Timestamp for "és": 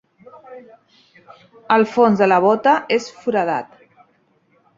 2.97-3.11